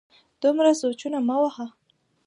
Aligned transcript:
دومره 0.41 0.71
سوچونه 0.81 1.17
مه 1.27 1.37
وهه 1.41 1.67